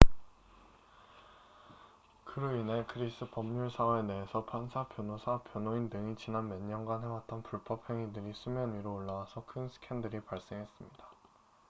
그로 2.25 2.55
인해 2.55 2.83
그리스 2.87 3.29
법률 3.29 3.69
사회 3.69 4.01
내에서 4.01 4.43
판사 4.45 4.87
변호사 4.87 5.43
변호인 5.43 5.91
등이 5.91 6.15
지난 6.15 6.49
몇 6.49 6.59
년간 6.59 7.03
해왔던 7.03 7.43
불법 7.43 7.87
행위들이 7.87 8.33
수면 8.33 8.75
위로 8.75 8.95
올라와서 8.95 9.45
큰 9.45 9.69
스캔들이 9.69 10.19
발생했습니다 10.21 11.05